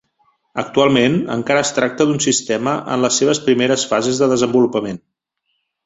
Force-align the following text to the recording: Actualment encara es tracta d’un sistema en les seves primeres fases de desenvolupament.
Actualment 0.61 1.17
encara 1.35 1.63
es 1.67 1.73
tracta 1.79 2.09
d’un 2.11 2.23
sistema 2.27 2.75
en 2.97 3.07
les 3.07 3.23
seves 3.23 3.45
primeres 3.51 3.87
fases 3.95 4.23
de 4.25 4.35
desenvolupament. 4.37 5.03